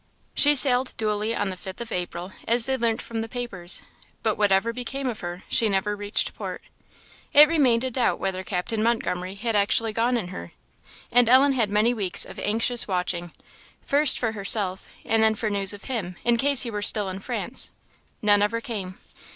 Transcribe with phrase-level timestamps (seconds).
[0.33, 3.83] She sailed duly on the fifth of April, as they learnt from the papers;
[4.23, 6.63] but whatever became of her, she never reached port.
[7.33, 10.53] It remained a doubt whether Captain Montgomery had actually gone in her;
[11.11, 13.31] and Ellen had many weeks of anxious watching,
[13.83, 17.19] first for herself and then for news of him, in case he were still in
[17.19, 17.69] France.
[18.23, 18.97] None ever came.